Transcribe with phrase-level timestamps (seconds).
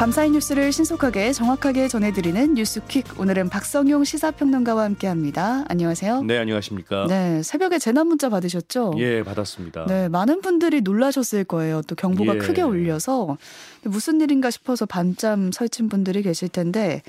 [0.00, 3.20] 밤사이 뉴스를 신속하게 정확하게 전해드리는 뉴스퀵.
[3.20, 5.66] 오늘은 박성용 시사평론가와 함께합니다.
[5.68, 6.22] 안녕하세요.
[6.22, 7.06] 네, 안녕하십니까.
[7.06, 8.94] 네, 새벽에 재난 문자 받으셨죠?
[8.96, 9.84] 예, 받았습니다.
[9.84, 11.82] 네, 많은 분들이 놀라셨을 거예요.
[11.82, 12.38] 또 경보가 예.
[12.38, 13.36] 크게 울려서
[13.82, 17.02] 무슨 일인가 싶어서 밤잠 설친 분들이 계실 텐데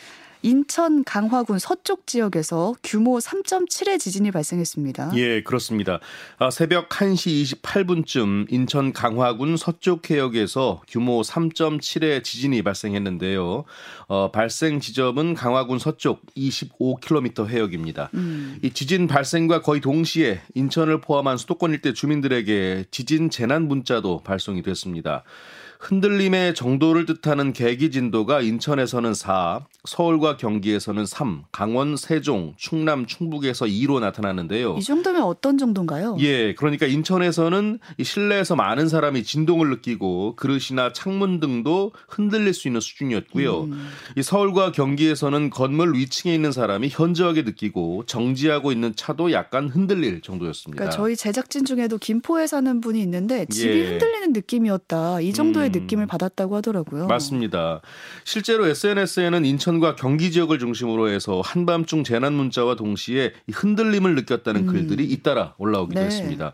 [0.44, 5.12] 인천 강화군 서쪽 지역에서 규모 3.7의 지진이 발생했습니다.
[5.16, 6.00] 예, 그렇습니다.
[6.40, 13.66] 아, 새벽 1시 28분쯤 인천 강화군 서쪽 해역에서 규모 3.7의 지진이 발생했는데요.
[14.08, 18.10] 어, 발생 지점은 강화군 서쪽 25km 해역입니다.
[18.16, 18.58] 음.
[18.64, 25.24] 이 지진 발생과 거의 동시에 인천을 포함한 수도권 일대 주민들에게 지진 재난 문자도 발송이 됐습니다.
[25.82, 34.00] 흔들림의 정도를 뜻하는 계기 진도가 인천에서는 4, 서울과 경기에서는 3, 강원, 세종, 충남, 충북에서 2로
[34.00, 34.76] 나타나는데요.
[34.78, 36.18] 이 정도면 어떤 정도인가요?
[36.20, 42.80] 예, 그러니까 인천에서는 이 실내에서 많은 사람이 진동을 느끼고 그릇이나 창문 등도 흔들릴 수 있는
[42.80, 43.64] 수준이었고요.
[43.64, 43.88] 음.
[44.16, 50.78] 이 서울과 경기에서는 건물 위층에 있는 사람이 현저하게 느끼고 정지하고 있는 차도 약간 흔들릴 정도였습니다.
[50.78, 53.90] 그러니까 저희 제작진 중에도 김포에 사는 분이 있는데 집이 예.
[53.90, 55.22] 흔들리는 느낌이었다.
[55.22, 55.72] 이 정도의 음.
[55.72, 57.08] 느낌을 받았다고 하더라고요.
[57.08, 57.82] 맞습니다.
[58.26, 64.62] 실제로 SNS에는 인천 과 경기 지역을 중심으로 해서 한밤중 재난 문자와 동시에 이 흔들림을 느꼈다는
[64.62, 64.66] 음.
[64.68, 66.06] 글들이 잇따라 올라오기도 네.
[66.06, 66.54] 했습니다.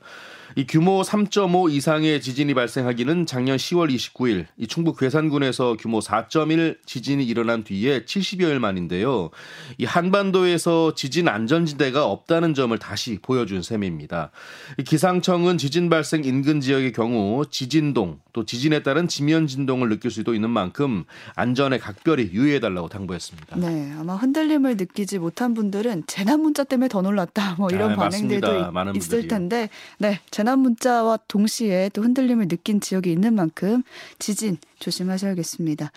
[0.55, 7.25] 이 규모 3.5 이상의 지진이 발생하기는 작년 10월 29일 이 충북 괴산군에서 규모 4.1 지진이
[7.25, 9.29] 일어난 뒤에 70여일 만인데요.
[9.77, 14.31] 이 한반도에서 지진 안전지대가 없다는 점을 다시 보여준 셈입니다.
[14.79, 20.33] 이 기상청은 지진 발생 인근 지역의 경우 지진동 또 지진에 따른 지면 진동을 느낄 수도
[20.33, 21.03] 있는 만큼
[21.35, 23.57] 안전에 각별히 유의해달라고 당부했습니다.
[23.57, 27.55] 네, 아마 흔들림을 느끼지 못한 분들은 재난 문자 때문에 더 놀랐다.
[27.57, 28.47] 뭐 이런 아, 반응들도.
[28.93, 29.27] 있- 있을.
[29.27, 33.81] 텐데, 네, 재난 문자와 동시에 또 흔들림을 느낀 지역이 있는 만큼
[34.19, 35.91] 지진 조심하셔야겠습니다.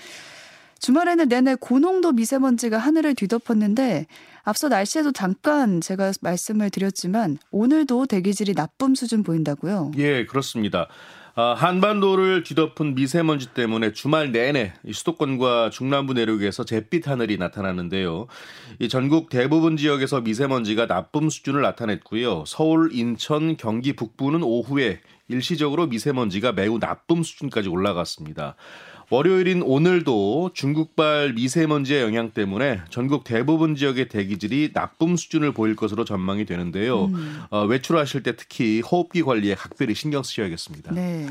[0.78, 4.06] 주말에는 내내 고농도 미세먼지가 하늘을 뒤덮었는데
[4.42, 9.90] 앞서 날씨에도 잠깐 제가 말씀을 드렸지만 오늘도 대기질이 나쁨 수준 보인다고요.
[9.98, 10.88] 예, 그렇습니다.
[11.34, 18.26] 아, 한반도를 뒤덮은 미세먼지 때문에 주말 내내 이 수도권과 중남부 내륙에서 잿빛 하늘이 나타나는데요.
[18.80, 22.44] 이 전국 대부분 지역에서 미세먼지가 나쁨 수준을 나타냈고요.
[22.46, 28.56] 서울, 인천, 경기 북부는 오후에 일시적으로 미세먼지가 매우 나쁨 수준까지 올라갔습니다.
[29.10, 36.44] 월요일인 오늘도 중국발 미세먼지의 영향 때문에 전국 대부분 지역의 대기질이 나쁨 수준을 보일 것으로 전망이
[36.44, 37.06] 되는데요.
[37.06, 37.42] 음.
[37.50, 40.92] 어, 외출하실 때 특히 호흡기 관리에 각별히 신경 쓰셔야겠습니다.
[40.94, 41.26] 네.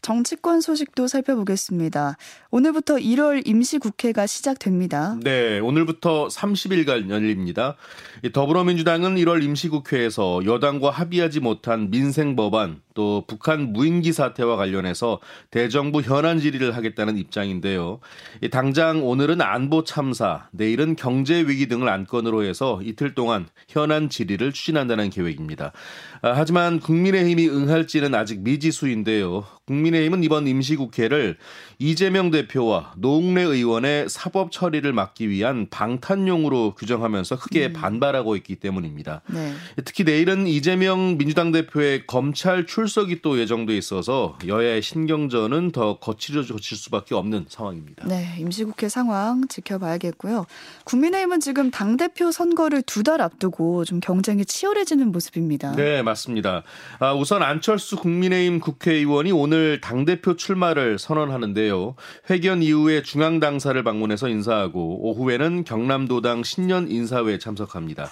[0.00, 2.16] 정치권 소식도 살펴보겠습니다.
[2.50, 5.18] 오늘부터 1월 임시국회가 시작됩니다.
[5.22, 7.74] 네, 오늘부터 30일간 열립니다.
[8.22, 15.20] 이 더불어민주당은 1월 임시국회에서 여당과 합의하지 못한 민생 법안 또 북한 무인기 사태와 관련해서
[15.52, 18.00] 대정부 현안 질의를 하겠다는 입장인데요.
[18.42, 24.52] 이 당장 오늘은 안보 참사, 내일은 경제 위기 등을 안건으로 해서 이틀 동안 현안 질의를
[24.52, 25.70] 추진한다는 계획입니다.
[26.22, 29.46] 아, 하지만 국민의힘이 응할지는 아직 미지수인데요.
[29.66, 31.36] 국민의힘은 이번 임시국회를
[31.78, 39.20] 이재명 대표와 노웅래 의원의 사법 처리를 막기 위한 방탄용으로 규정하면서 크게 반발하고 있기 때문입니다.
[39.28, 39.52] 네.
[39.84, 46.76] 특히 내일은 이재명 민주당 대표의 검찰 출 석이 또 예정돼 있어서 여야의 신경전은 더 거칠어질
[46.76, 48.06] 수밖에 없는 상황입니다.
[48.06, 50.46] 네, 임시국회 상황 지켜봐야겠고요.
[50.84, 55.72] 국민의힘은 지금 당 대표 선거를 두 달 앞두고 좀 경쟁이 치열해지는 모습입니다.
[55.76, 56.62] 네, 맞습니다.
[56.98, 61.94] 아, 우선 안철수 국민의힘 국회의원이 오늘 당 대표 출마를 선언하는데요.
[62.28, 68.10] 회견 이후에 중앙 당사를 방문해서 인사하고 오후에는 경남도당 신년 인사회에 참석합니다.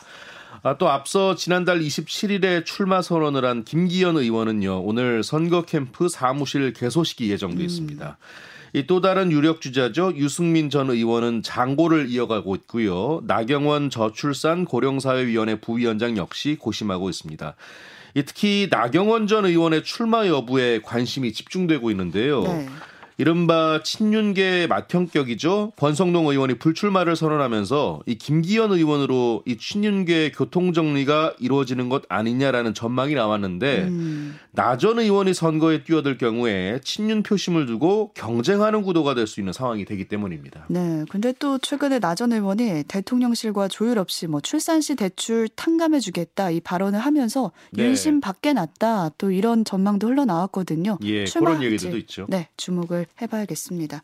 [0.67, 7.31] 아, 또 앞서 지난달 27일에 출마 선언을 한 김기현 의원은요, 오늘 선거 캠프 사무실 개소식이
[7.31, 8.19] 예정돼 있습니다.
[8.73, 10.15] 이또 다른 유력 주자죠.
[10.17, 13.23] 유승민 전 의원은 장고를 이어가고 있고요.
[13.29, 17.55] 나경원 저출산 고령사회위원회 부위원장 역시 고심하고 있습니다.
[18.17, 22.43] 이 특히 나경원 전 의원의 출마 여부에 관심이 집중되고 있는데요.
[22.43, 22.67] 네.
[23.19, 25.73] 이른바 친윤계 맏형격이죠.
[25.77, 33.15] 권성동 의원이 불출마를 선언하면서 이 김기현 의원으로 이 친윤계 교통 정리가 이루어지는 것 아니냐라는 전망이
[33.15, 39.53] 나왔는데 음, 나전 의원이 선거에 뛰어들 경우에 친윤 표심을 두고 경쟁하는 구도가 될 수 있는
[39.53, 40.67] 상황이 되기 때문입니다.
[40.69, 41.05] 네.
[41.11, 46.61] 근데 또 최근에 나전 의원이 대통령실과 조율 없이 뭐 출산 시 대출 탕감해 주겠다 이
[46.61, 47.85] 발언을 하면서 네.
[47.85, 50.99] 윤심 밖에 났다 또 이런 전망도 흘러나왔거든요.
[51.03, 52.27] 예, 출마할지, 그런 얘기들도 있죠.
[52.29, 54.03] 네, 주목을 해봐야겠습니다.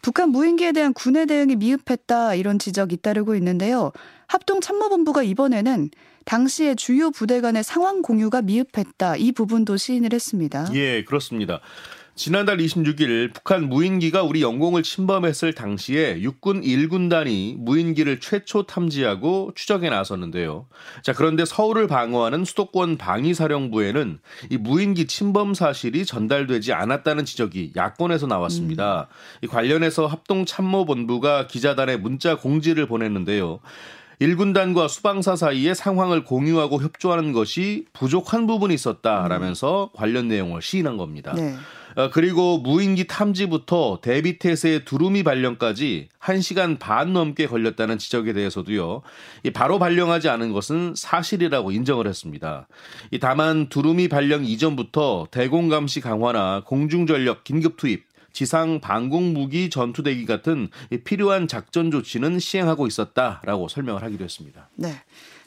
[0.00, 3.92] 북한 무인기에 대한 군의 대응이 미흡했다 이런 지적이 잇따르고 있는데요.
[4.28, 5.90] 합동참모본부가 이번에는
[6.24, 10.68] 당시의 주요 부대 간의 상황 공유가 미흡했다 이 부분도 시인을 했습니다.
[10.74, 11.60] 예, 그렇습니다.
[12.18, 20.66] 지난달 26일 북한 무인기가 우리 영공을 침범했을 당시에 육군 1군단이 무인기를 최초 탐지하고 추적에 나섰는데요.
[21.04, 24.18] 자, 그런데 서울을 방어하는 수도권 방위사령부에는
[24.50, 29.06] 이 무인기 침범 사실이 전달되지 않았다는 지적이 야권에서 나왔습니다.
[29.08, 29.44] 음.
[29.44, 33.60] 이 관련해서 합동참모본부가 기자단에 문자 공지를 보냈는데요.
[34.20, 41.32] 1군단과 수방사 사이에 상황을 공유하고 협조하는 것이 부족한 부분이 있었다라면서 관련 내용을 시인한 겁니다.
[41.36, 41.54] 네.
[41.96, 49.02] 어, 그리고 무인기 탐지부터 대비태세의 두루미 발령까지 1시간 반 넘게 걸렸다는 지적에 대해서도요.
[49.54, 52.68] 바로 발령하지 않은 것은 사실이라고 인정을 했습니다.
[53.20, 60.26] 다만 두루미 발령 이전부터 대공 감시 강화나 공중 전력 긴급 투입 지상 방공 무기 전투대기
[60.26, 60.68] 같은
[61.04, 64.68] 필요한 작전 조치는 시행하고 있었다라고 설명을 하기도 했습니다.
[64.76, 64.94] 네.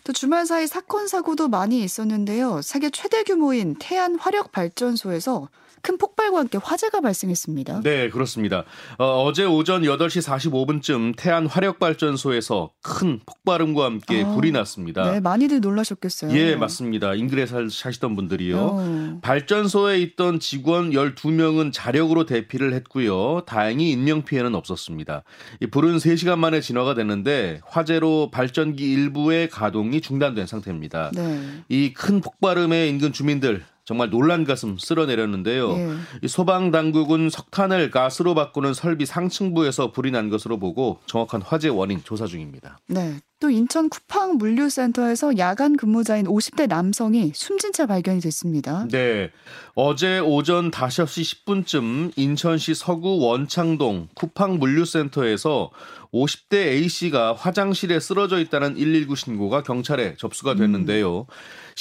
[0.04, 2.62] 또 주말 사이 사건 사고도 많이 있었는데요.
[2.64, 5.48] 세계 최대 규모인 태안 화력 발전소에서
[5.82, 7.82] 큰 폭 발과 함께 화재가 발생했습니다.
[7.84, 8.64] 네, 그렇습니다.
[8.98, 15.12] 어, 제 오전 8시 45분쯤 태안 화력발전소에서 큰 폭발음과 함께 아, 불이 났습니다.
[15.12, 16.36] 네, 많이들 놀라셨겠어요.
[16.38, 17.16] 예, 맞습니다.
[17.16, 18.58] 인근에 사시던 분들이요.
[18.58, 19.20] 어.
[19.22, 23.42] 발전소에 있던 직원 12명은 자력으로 대피를 했고요.
[23.48, 25.24] 다행히 인명 피해는 없었습니다.
[25.62, 31.12] 이 불은 3시간 만에 진화가 됐는데 화재로 발전기 일부의 가동이 중단된 상태입니다.
[31.14, 31.42] 네.
[31.70, 35.72] 이큰 폭발음에 인근 주민들 정말 놀란 가슴 쓸어내렸는데요.
[35.74, 35.90] 예.
[36.24, 42.02] 이 소방 당국은 석탄을 가스로 바꾸는 설비 상층부에서 불이 난 것으로 보고 정확한 화재 원인
[42.02, 42.78] 조사 중입니다.
[42.88, 43.20] 네.
[43.42, 48.88] 또 인천 쿠팡 물류센터에서 야간 근무자인 50대 남성이 숨진 채 발견이 됐습니다.
[48.90, 49.32] 네.
[49.74, 55.72] 어제 오전 5시 10분쯤 인천시 서구 원창동 쿠팡 물류센터에서
[56.14, 61.22] 50대 A씨가 화장실에 쓰러져 있다는 119 신고가 경찰에 접수가 됐는데요.
[61.22, 61.26] 음.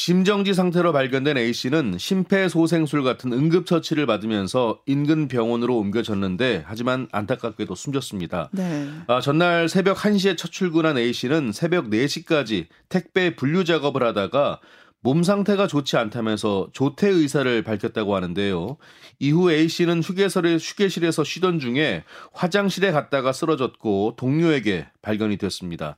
[0.03, 8.49] 심정지 상태로 발견된 A씨는 심폐소생술 같은 응급처치를 받으면서 인근 병원으로 옮겨졌는데 하지만 안타깝게도 숨졌습니다.
[8.53, 8.89] 네.
[9.09, 14.61] 아, 전날 새벽 1시에 첫 출근한 A씨는 새벽 4시까지 택배 분류 작업을 하다가
[15.03, 18.77] 몸 상태가 좋지 않다면서 조퇴 의사를 밝혔다고 하는데요.
[19.19, 25.97] 이후 A씨는 휴게실에, 휴게실에서 쉬던 중에 화장실에 갔다가 쓰러졌고 동료에게 발견이 됐습니다.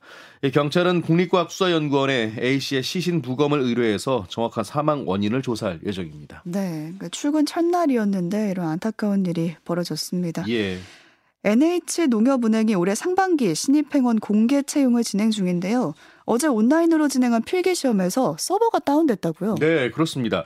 [0.53, 6.43] 경찰은 국립과학수사연구원에 A씨의 시신 부검을 의뢰해서 정확한 사망 원인을 조사할 예정입니다.
[6.45, 10.45] 네, 그러니까 출근 첫날이었는데 이런 안타까운 일이 벌어졌습니다.
[10.47, 10.79] 예.
[11.45, 15.93] NH농협은행이 올해 상반기 신입행원 공개 채용을 진행 중인데요.
[16.25, 19.55] 어제 온라인으로 진행한 필기 시험에서 서버가 다운됐다고요?
[19.55, 20.45] 네, 그렇습니다.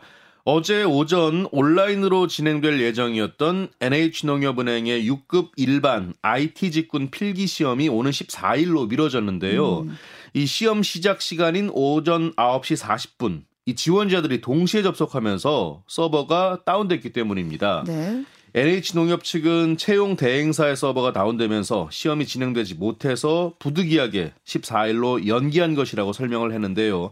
[0.50, 9.80] 어제 오전 온라인으로 진행될 예정이었던 NH농협은행의 6급 일반 IT 직군 필기 시험이 오는 14일로 미뤄졌는데요.
[9.82, 9.98] 음.
[10.34, 17.84] 이 시험 시작 시간인 오전 9시 40분 이 지원자들이 동시에 접속하면서 서버가 다운됐기 때문입니다.
[17.86, 18.24] 네.
[18.58, 27.12] NH농협 측은 채용 대행사의 서버가 다운되면서 시험이 진행되지 못해서 부득이하게 14일로 연기한 것이라고 설명을 했는데요.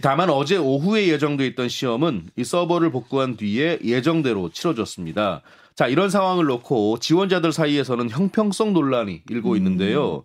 [0.00, 5.42] 다만 어제 오후에 예정돼 있던 시험은 이 서버를 복구한 뒤에 예정대로 치러졌습니다.
[5.74, 9.56] 자, 이런 상황을 놓고 지원자들 사이에서는 형평성 논란이 일고 음.
[9.58, 10.22] 있는데요.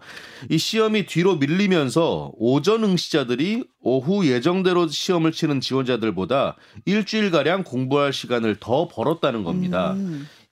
[0.49, 8.87] 이 시험이 뒤로 밀리면서 오전 응시자들이 오후 예정대로 시험을 치는 지원자들보다 일주일가량 공부할 시간을 더
[8.87, 9.97] 벌었다는 겁니다.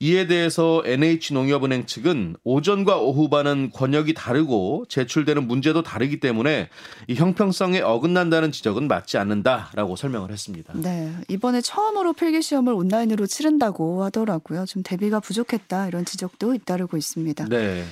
[0.02, 0.06] 음.
[0.06, 6.70] 이에 대해서 NH농협은행 측은 오전과 오후 반은 권역이 다르고 제출되는 문제도 다르기 때문에
[7.08, 10.74] 이 형평성에 어긋난다는 지적은 맞지 않는다라고 설명을 했습니다.
[10.76, 14.66] 네, 이번에 처음으로 필기 시험을 온라인으로 치른다고 하더라고요.
[14.66, 17.48] 좀 대비가 부족했다 이런 지적도 잇따르고 있습니다.
[17.50, 17.84] 네.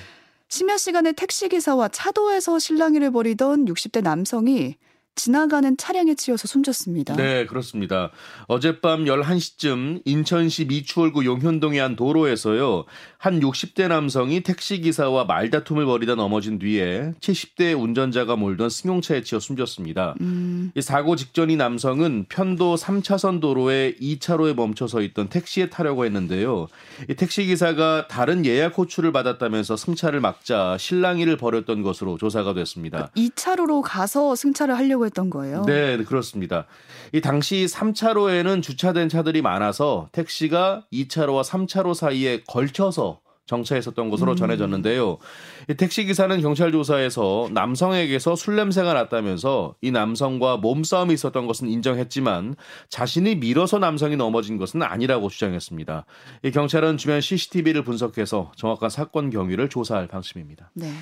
[0.48, 4.76] 심야 시간에 택시 기사와 차도에서 실랑이를 벌이던 60대 남성이
[5.18, 7.16] 지나가는 차량에 치여서 숨졌습니다.
[7.16, 8.10] 네, 그렇습니다.
[8.46, 12.84] 어젯밤 11시쯤 인천시 미추홀구 용현동의 한 도로에서요.
[13.18, 20.14] 한 60대 남성이 택시기사와 말다툼을 벌이다 넘어진 뒤에 70대 운전자가 몰던 승용차에 치여 숨졌습니다.
[20.20, 20.70] 음.
[20.76, 26.68] 이 사고 직전 이 남성은 편도 3차선 도로에 2차로에 멈춰서 있던 택시에 타려고 했는데요.
[27.10, 33.10] 이 택시기사가 다른 예약 호출을 받았다면서 승차를 막자 실랑이를 벌였던 것으로 조사가 됐습니다.
[33.16, 35.64] 2차로로 가서 승차를 하려고 했던 거예요?
[35.66, 36.66] 네, 그렇습니다.
[37.12, 44.36] 이 당시 3차로에는 주차된 차들이 많아서 택시가 2차로와 3차로 사이에 걸쳐서 정차했었던 것으로 음.
[44.36, 45.18] 전해졌는데요.
[45.68, 52.54] 이 택시 기사는 경찰 조사에서 남성에게서 술 냄새가 났다면서 이 남성과 몸싸움이 있었던 것은 인정했지만
[52.90, 56.04] 자신이 밀어서 남성이 넘어진 것은 아니라고 주장했습니다.
[56.44, 60.70] 이 경찰은 주변 CCTV를 분석해서 정확한 사건 경위를 조사할 방침입니다.
[60.74, 60.92] 네.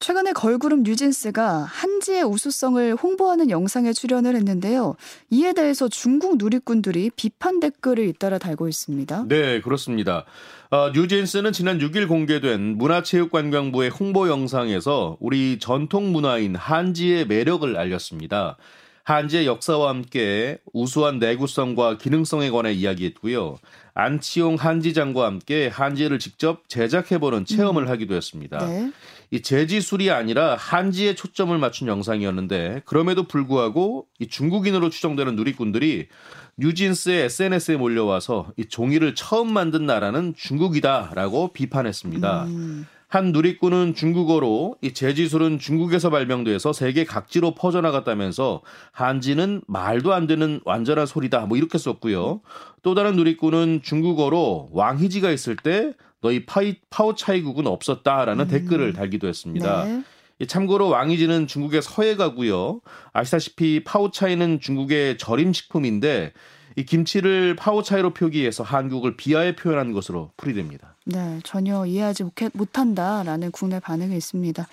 [0.00, 4.94] 최근에 걸그룹 뉴진스가 한지의 우수성을 홍보하는 영상에 출연을 했는데요.
[5.30, 9.24] 이에 대해서 중국 누리꾼들이 비판 댓글을 잇따라 달고 있습니다.
[9.28, 10.24] 네, 그렇습니다.
[10.70, 18.56] 어, 뉴진스는 지난 6일 공개된 문화체육관광부의 홍보 영상에서 우리 전통 문화인 한지의 매력을 알렸습니다.
[19.02, 23.56] 한지의 역사와 함께 우수한 내구성과 기능성에 관해 이야기했고요.
[23.94, 27.88] 안치용 한지장과 함께 한지를 직접 제작해보는 체험을 음.
[27.88, 28.58] 하기도 했습니다.
[28.58, 28.92] 네.
[29.30, 36.08] 이 재지술이 아니라 한지에 초점을 맞춘 영상이었는데 그럼에도 불구하고 이 중국인으로 추정되는 누리꾼들이
[36.56, 42.44] 뉴진스의 SNS에 몰려와서 이 종이를 처음 만든 나라는 중국이다라고 비판했습니다.
[42.44, 42.86] 음.
[43.10, 48.60] 한 누리꾼은 중국어로 이 재지술은 중국에서 발명돼서 세계 각지로 퍼져나갔다면서
[48.92, 52.42] 한지는 말도 안 되는 완전한 소리다 뭐 이렇게 썼고요.
[52.82, 58.48] 또 다른 누리꾼은 중국어로 왕희지가 있을 때 너희 파이, 파워 차이국은 없었다라는 음.
[58.48, 59.84] 댓글을 달기도 했습니다.
[59.84, 60.02] 네.
[60.46, 62.80] 참고로 왕이지는 중국의 서해가고요.
[63.12, 66.32] 아시다시피 파오차이는 중국의 절임 식품인데
[66.76, 70.94] 이 김치를 파오차이로 표기해서 한국을 비하에 표현한 것으로 풀이됩니다.
[71.06, 74.68] 네, 전혀 이해하지 못한다라는 국내 반응이 있습니다.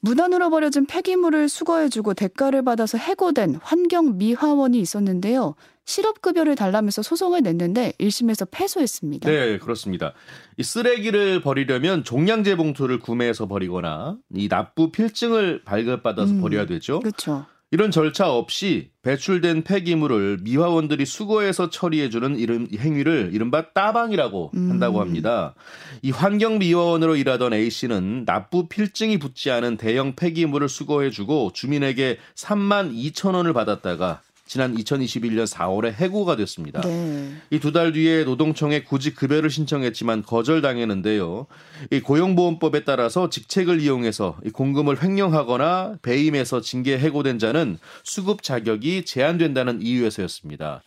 [0.00, 5.54] 무단으로 버려진 폐기물을 수거해주고 대가를 받아서 해고된 환경 미화원이 있었는데요.
[5.84, 9.30] 실업급여를 달라면서 소송을 냈는데 1심에서 패소했습니다.
[9.30, 10.14] 네, 그렇습니다.
[10.56, 17.00] 이 쓰레기를 버리려면 종량제 봉투를 구매해서 버리거나 이 납부 필증을 발급받아서 음, 버려야 되죠.
[17.00, 17.46] 그렇죠.
[17.72, 24.70] 이런 절차 없이 배출된 폐기물을 미화원들이 수거해서 처리해주는 이름, 행위를 이른바 따방이라고 음.
[24.70, 25.54] 한다고 합니다.
[26.02, 33.54] 이 환경미화원으로 일하던 A씨는 납부 필증이 붙지 않은 대형 폐기물을 수거해주고 주민에게 3만 2천 원을
[33.54, 34.20] 받았다가
[34.52, 36.82] 지난 2021년 4월에 해고가 됐습니다.
[36.82, 37.32] 네.
[37.48, 41.46] 이두 달 뒤에 노동청에 구직 급여를 신청했지만 거절당했는데요.
[41.90, 50.82] 이 고용보험법에 따라서 직책을 이용해서 공금을 횡령하거나 배임해서 징계 해고된 자는 수급 자격이 제한된다는 이유에서였습니다.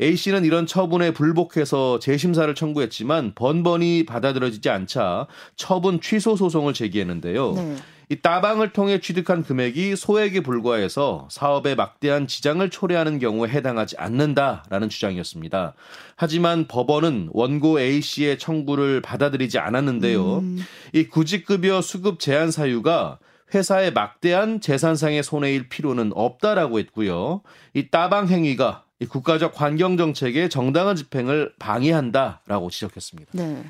[0.00, 7.52] A 씨는 이런 처분에 불복해서 재심사를 청구했지만 번번이 받아들여지지 않자 처분 취소 소송을 제기했는데요.
[7.52, 7.76] 네.
[8.08, 15.74] 이 따방을 통해 취득한 금액이 소액에 불과해서 사업에 막대한 지장을 초래하는 경우에 해당하지 않는다라는 주장이었습니다.
[16.16, 20.38] 하지만 법원은 원고 A 씨의 청구를 받아들이지 않았는데요.
[20.40, 20.58] 음.
[20.92, 23.18] 이 구직급여 수급 제한 사유가
[23.54, 27.42] 회사의 막대한 재산상의 손해일 필요는 없다라고 했고요.
[27.72, 33.32] 이 따방 행위가 이 국가적 환경 정책의 정당한 집행을 방해한다라고 지적했습니다.
[33.32, 33.64] 네.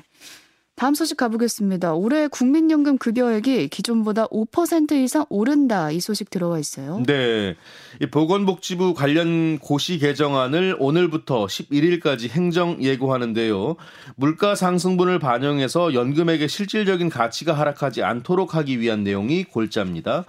[0.75, 1.93] 다음 소식 가보겠습니다.
[1.93, 7.03] 올해 국민연금 급여액이 기존보다 5% 이상 오른다 이 소식 들어와 있어요.
[7.05, 7.55] 네.
[8.01, 13.75] 이 보건복지부 관련 고시 개정안을 오늘부터 11일까지 행정 예고하는데요.
[14.15, 20.25] 물가 상승분을 반영해서 연금액의 실질적인 가치가 하락하지 않도록 하기 위한 내용이 골자입니다.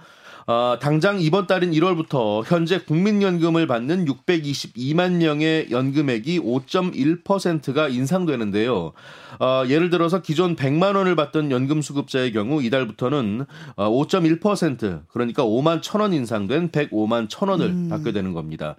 [0.47, 8.93] 어, 당장 이번 달인 1월부터 현재 국민연금을 받는 622만 명의 연금액이 5.1%가 인상되는데요.
[9.39, 15.81] 어, 예를 들어서 기존 100만 원을 받던 연금 수급자의 경우 이달부터는 어, 5.1% 그러니까 5만
[15.81, 17.89] 1천 원 인상된 105만 1천 원을 음.
[17.89, 18.75] 받게 되는 겁니다.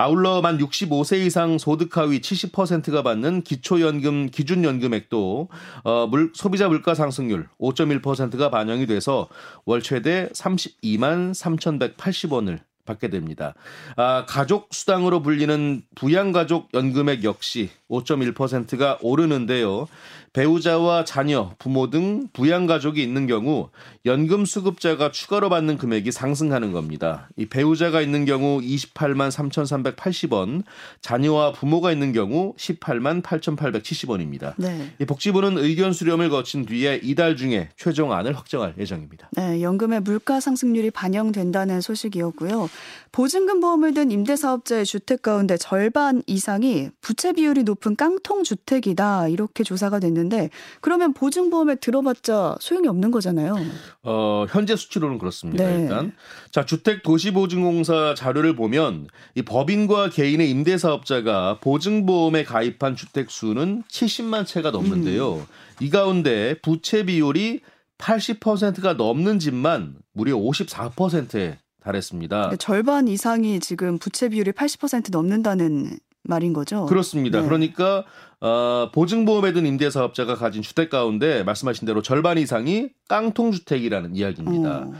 [0.00, 5.48] 아울러 만 65세 이상 소득 하위 70%가 받는 기초연금 기준 연금액도
[5.82, 9.28] 어, 물, 소비자 물가 상승률 5.1%가 반영이 돼서
[9.64, 13.54] 월 최대 32만 3,180원을 받게 됩니다.
[13.96, 19.88] 아, 가족 수당으로 불리는 부양가족 연금액 역시 5.1%가 오르는데요.
[20.34, 23.70] 배우자와 자녀, 부모 등 부양 가족이 있는 경우
[24.04, 27.28] 연금 수급자가 추가로 받는 금액이 상승하는 겁니다.
[27.36, 30.64] 이 배우자가 있는 경우 28만 3,380원,
[31.00, 34.52] 자녀와 부모가 있는 경우 18만 8,870원입니다.
[34.58, 34.92] 네.
[35.00, 39.30] 이 복지부는 의견 수렴을 거친 뒤에 이달 중에 최종안을 확정할 예정입니다.
[39.32, 42.68] 네, 연금의 물가 상승률이 반영된다는 소식이었고요.
[43.12, 49.98] 보증금 보험을 든 임대사업자의 주택 가운데 절반 이상이 부채 비율이 높은 깡통 주택이다 이렇게 조사가
[49.98, 53.56] 됐는데 그러면 보증보험에 들어봤자 소용이 없는 거잖아요.
[54.02, 55.64] 어, 현재 수치로는 그렇습니다.
[55.64, 55.82] 네.
[55.82, 56.12] 일단
[56.50, 64.70] 자 주택 도시보증공사 자료를 보면 이 법인과 개인의 임대사업자가 보증보험에 가입한 주택 수는 70만 채가
[64.70, 65.36] 넘는데요.
[65.36, 65.46] 음.
[65.80, 67.60] 이 가운데 부채 비율이
[67.98, 72.56] 80%가 넘는 집만 무려 54%에 달했습니다.
[72.58, 76.86] 절반 이상이 지금 부채 비율이 80% 넘는다는 말인 거죠.
[76.86, 77.40] 그렇습니다.
[77.40, 77.46] 네.
[77.46, 78.04] 그러니까
[78.40, 84.78] 어, 보증보험에 든 임대사업자가 가진 주택 가운데 말씀하신 대로 절반 이상이 깡통 주택이라는 이야기입니다.
[84.78, 84.92] 어.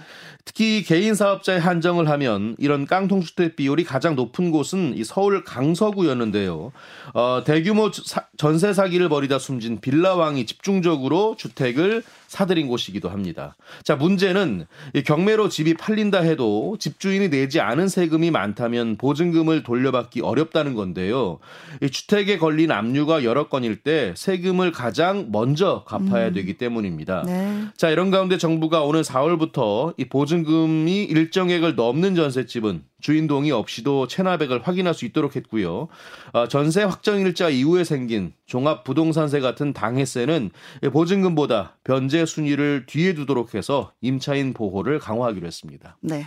[0.49, 6.73] 특히 개인 사업자에 한정을 하면 이런 깡통 주택 비율이 가장 높은 곳은 이 서울 강서구였는데요.
[7.13, 13.57] 어, 대규모 사, 전세 사기를 벌이다 숨진 빌라왕이 집중적으로 주택을 사들인 곳이기도 합니다.
[13.83, 20.75] 자, 문제는 이 경매로 집이 팔린다 해도 집주인이 내지 않은 세금이 많다면 보증금을 돌려받기 어렵다는
[20.75, 21.39] 건데요.
[21.83, 26.35] 이 주택에 걸린 압류가 여러 건일 때 세금을 가장 먼저 갚아야 음.
[26.35, 27.23] 되기 때문입니다.
[27.27, 27.65] 네.
[27.77, 34.09] 자, 이런 가운데 정부가 오는 4월부터 이 보증 금이 일정액을 넘는 전셋집은 주인 동의 없이도
[34.09, 35.89] 체납액을 확인할 수 있도록 했고요.
[36.33, 40.51] 어, 전세 확정일자 이후에 생긴 종합부동산세 같은 당해세는
[40.93, 45.97] 보증금보다 변제 순위를 뒤에 두도록 해서 임차인 보호를 강화하기로 했습니다.
[46.01, 46.27] 네.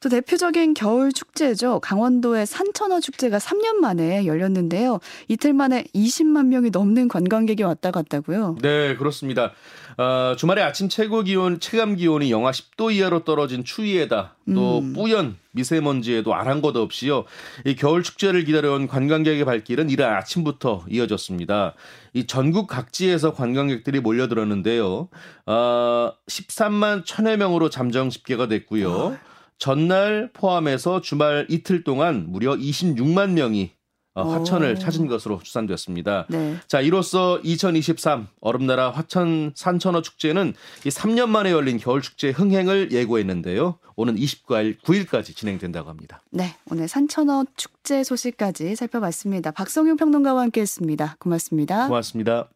[0.00, 1.80] 또 대표적인 겨울 축제죠.
[1.80, 5.00] 강원도의 산천어 축제가 3년 만에 열렸는데요.
[5.26, 8.58] 이틀 만에 20만 명이 넘는 관광객이 왔다 갔다고요.
[8.62, 9.52] 네, 그렇습니다.
[9.96, 14.92] 어, 주말에 아침 최고 기온, 체감 기온이 영하 10도 이하로 떨어진 추위에다 또 음.
[14.92, 17.24] 뿌연 미세먼지에도 아랑곳 없이요.
[17.64, 21.74] 이 겨울 축제를 기다려온 관광객의 발길은 이른 아침부터 이어졌습니다.
[22.12, 25.08] 이 전국 각지에서 관광객들이 몰려들었는데요.
[25.46, 28.92] 어, 13만 천여 명으로 잠정 집계가 됐고요.
[28.92, 29.18] 어.
[29.58, 33.72] 전날 포함해서 주말 이틀 동안 무려 26만 명이
[34.14, 34.78] 어, 화천을 오.
[34.78, 36.26] 찾은 것으로 추산되었습니다.
[36.28, 36.56] 네.
[36.66, 43.78] 자, 이로써 2023 얼음나라 화천 산천어 축제는 이 3년 만에 열린 겨울 축제 흥행을 예고했는데요.
[43.94, 46.20] 오는 29일 9일까지 진행된다고 합니다.
[46.30, 49.52] 네, 오늘 산천어 축제 소식까지 살펴봤습니다.
[49.52, 51.16] 박성용 평론가와 함께했습니다.
[51.20, 51.86] 고맙습니다.
[51.86, 52.48] 고맙습니다.